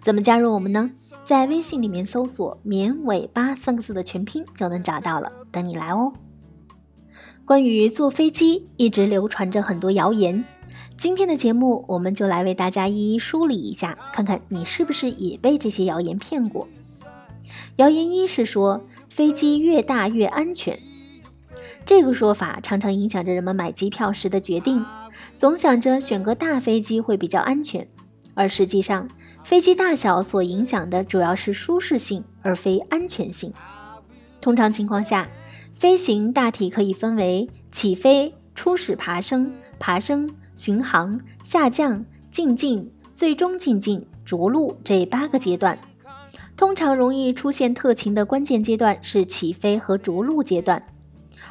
[0.00, 0.92] 怎么加入我们呢？
[1.24, 6.12] 在微信里面搜索“绵尾巴”三个字的全拼就能找到了，等你来哦。
[7.44, 10.44] 关于坐飞机，一直流传着很多谣言。
[10.96, 16.66] 今天的节目，我们就来为大家一一梳理一下，看看你是不是也被这些谣言骗过。
[17.76, 20.78] 谣言一是说飞机越大越安全，
[21.84, 24.84] 这个说法常常影响着人们买机票时的决定，
[25.36, 27.88] 总想着选个大飞机会比较安全。
[28.34, 29.08] 而实际上，
[29.48, 33.50] 飞机大小所影响的主要是舒适性，而非安全性。
[34.42, 35.26] 通常情况下，
[35.72, 45.78] 飞行大体可以分为起飞、初始爬升、爬升、巡航、下降、进近、最终进近、着陆这八个阶段。
[46.54, 50.82] 通常容易出现特情的关键阶段是起飞和着陆阶段。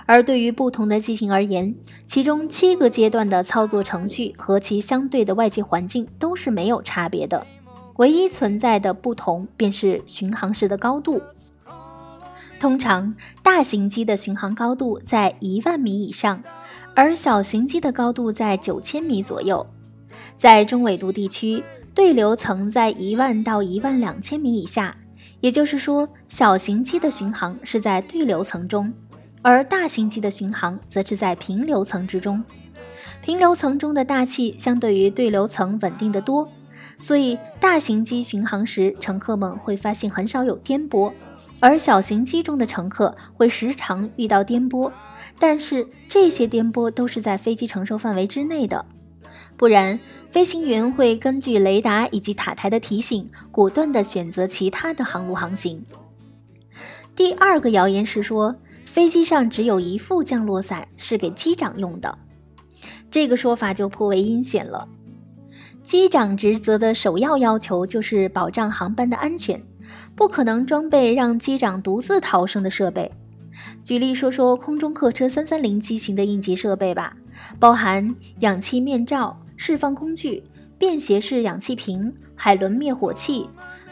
[0.05, 1.73] 而对于不同的机型而言，
[2.05, 7.47] 其中七个阶段的操作程序和其相对的外界环境都是没有差别的，
[7.97, 11.21] 唯一存在的不同便是巡航时的高度。
[12.59, 16.41] 通常，大型机的巡航高度在一万米以上，
[16.95, 19.67] 而小型机的高度在九千米左右。
[20.35, 24.95] 在中纬度地区，对流层在一万到一万两千米以下，
[25.39, 28.91] 也就是说，小型机的巡航是在对流层中。
[29.43, 32.43] 而大型机的巡航则是在平流层之中，
[33.21, 36.49] 平流层中的大气相对于对流层稳定的多，
[36.99, 41.13] 所以大型机巡航时，乘客们会发现很少有颠簸，
[41.59, 44.91] 而小型机中的乘客会时常遇到颠簸，
[45.39, 48.85] 但是这些颠簸都是在飞机承受范围之内的，
[49.55, 49.99] 不然
[50.31, 55.85] 飞行员会根据雷达以及塔台的提醒，果断地选择其他的航路航行。
[57.15, 58.57] 第二个谣言是说。
[58.85, 62.17] 飞机上只有一副降落伞是给机长用的，
[63.11, 64.89] 这个说法就颇为阴险了。
[65.87, 69.63] 机长职责的首要要求就是保障航班的安全，
[70.17, 73.09] 不可能装备让机长独自逃生的设备。
[73.85, 77.13] 举例说说空中客车三三零机型的应急设备吧，
[77.57, 80.43] 包含氧气面罩、释放工具、
[80.77, 83.47] 便携式氧气瓶、海伦灭火器、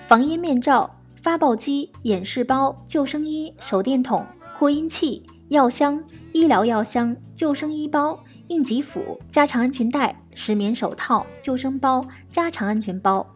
[0.06, 4.26] 防烟面罩、发报机、演示包、救生衣、手电筒。
[4.58, 13.28] 扩音器、药箱、医疗药箱、救生衣包、应急斧、加长安全带、石棉手套、救生包、加长安全包。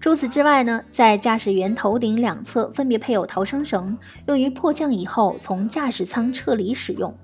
[0.00, 7.14] 除此之外呢，在驾驶员头顶两侧分别配有逃生绳，用于迫降以后从驾驶舱撤离使用。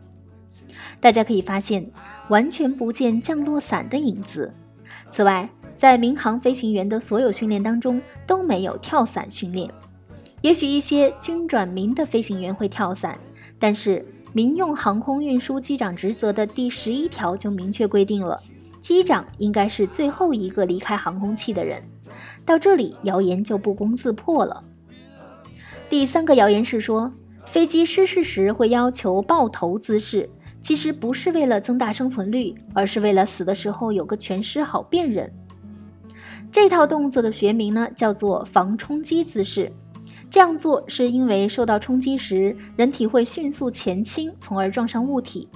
[1.00, 1.90] 大家可以发现，
[2.28, 4.54] 完全不见降落伞的影子。
[5.10, 9.70] 此外，在民航飞行员的所有训练当中都没有跳伞训练。
[10.40, 13.18] 也许一些军转民的飞行员会跳伞，
[13.58, 18.42] 但是民用航空运输机长职责的第十一条就明确规定了，
[18.78, 21.82] 机长应该是最后一个离开航空器的人。
[22.44, 24.64] 到这里，谣言就不攻自破了。
[25.88, 27.12] 第三个谣言是说，
[27.46, 30.28] 飞机失事时会要求抱头姿势，
[30.60, 35.32] 其实不是为了增大生存率，而是为了死的时候有个全尸好辨认。
[36.50, 39.72] 这套动作的学名呢，叫做防冲击姿势。
[40.30, 45.48] 这样做是因为受到冲击时，人体会迅速前倾，从而撞上物体。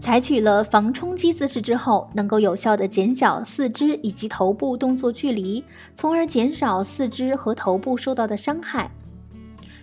[0.00, 5.62] 采取了防冲击姿势之后，能够有效地减小四肢以及头部动作距离，
[5.94, 8.90] 从而减少四肢和头部受到的伤害。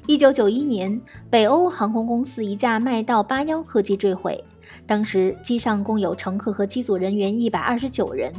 [0.08, 4.44] 一九九一年，北欧航空公司一架麦道八幺客机坠毁，
[4.86, 8.34] 当时机上共有乘客和机组人员一百二十九人。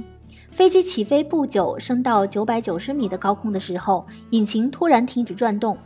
[0.50, 5.76] 飞机起飞不久，升到九百九十米的高空的时候，引擎突然停止转动，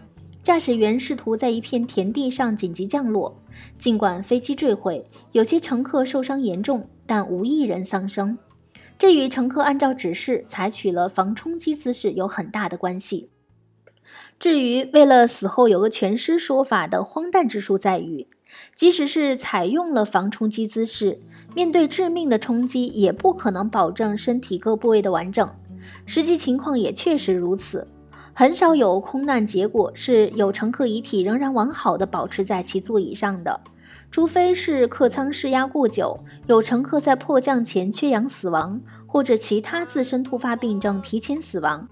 [0.43, 3.37] 驾驶员试图在一片田地上紧急降落。
[3.77, 8.39] 尽管飞机坠毁，有些乘客受伤严重，但无一人丧生。
[8.97, 13.31] 这与乘客按照指示采取了防冲击姿势有很大的关系。
[14.39, 18.29] 至于为了死后有个全尸说法的荒诞之处在于。
[18.75, 21.21] 即使是采用了防冲击姿势，
[21.55, 25.49] 面对致命的冲击，也不可能保证身体各部位的完整。
[26.07, 27.87] 实际情况也确实如此，
[28.35, 33.61] 很少有空难结果是有乘客遗体仍然完好的保持在其座椅上的，
[34.11, 41.89] 除非是客舱失压过久，有乘客在迫降前缺氧死亡，或者其他自身突发病症提前死亡。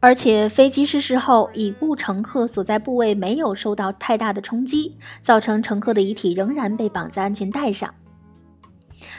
[0.00, 7.92] 而且飞机失事后，已故乘客所在部位没有受到太大的冲击，造成乘客的遗体仍然被绑在安全带上。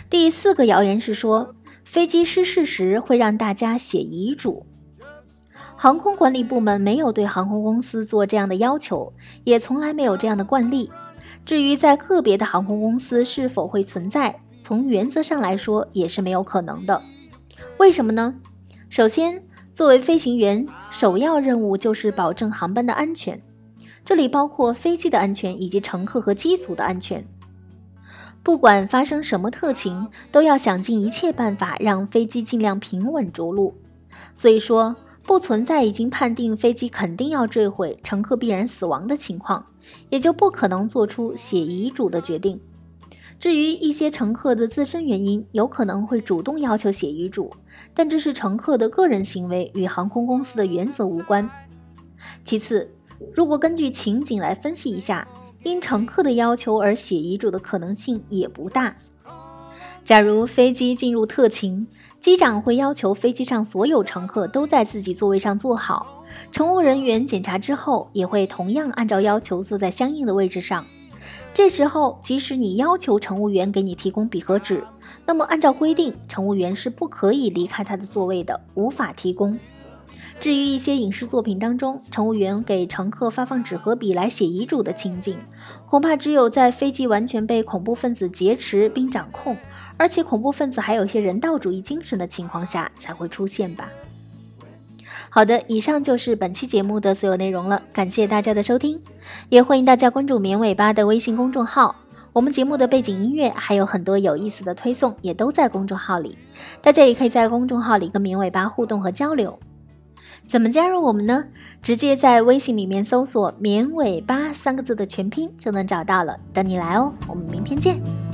[0.10, 1.54] 第四个谣言是说，
[1.84, 4.66] 飞机失事时会让大家写遗嘱。
[5.76, 10.90] 航空管理部门没有对航空公司做这样的要求，也从来没有这样的惯例。
[11.46, 17.02] 至于在个别的航空公司是否会存在，从原则上来说也是没有可能的。
[17.78, 18.36] 为什么呢？
[18.90, 19.44] 首先，
[19.80, 23.42] 作为飞行员，首要任务就是保证航班的安全，
[24.04, 27.26] 这里包括飞机的安全以及乘客和机组的安全。
[28.44, 33.74] 不管发生什么特情，都要想尽一切办法让飞机尽量平稳着陆。
[34.34, 34.98] 所以说。
[35.26, 39.68] 不存在已经判定飞机肯定要坠毁、乘客必然死亡的情况，
[40.10, 42.60] 也就不可能做出写遗嘱的决定。
[43.40, 47.50] 至于一些乘客的自身原因，有可能会主动要求写遗嘱，
[47.94, 51.50] 但这是乘客的个人行为，与航空公司的原则无关。
[52.44, 52.92] 其次，
[53.34, 55.26] 如果根据情景来分析一下，
[55.64, 58.98] 因乘客的要求而写遗嘱的可能性也不大。
[60.04, 61.88] 假如飞机进入特勤，
[62.20, 70.86] 机长会要求飞机上所有乘客都在自己座位上坐好，乘务人员检查之后也会同样按照要求坐在相应的位置上。
[71.54, 74.84] 这时候，即使你要求乘务员给你提供笔和纸，
[75.26, 79.60] 那么按照规定，乘务员是不可以离开他的座位的，无法提供。
[80.40, 85.38] 至于一些影视作品当中，乘务员给乘客发放纸和笔来写遗嘱的情景，
[85.86, 89.58] 恐怕只有在飞机完全被恐怖分子劫持并掌控，
[89.98, 93.90] 而且恐怖分子还有些人道主义精神的情况下才会出现吧。
[95.30, 99.02] 好的，以上就是本期节目的所有内容了，感谢大家的收听，
[99.50, 101.96] 也欢迎大家关注绵尾巴的微信公众号，
[102.34, 106.38] 我们节目的背景音乐还有很多有意思的推送也都在公众号里，
[106.82, 109.60] 大家也可以在公众号里跟绵尾巴互动和交流。
[110.48, 111.46] 怎么加入我们呢？
[111.82, 117.14] 直接在微信里面搜索“绵尾巴”三个字的全拼就能找到了，等你来哦。
[117.28, 118.29] 我们明天见。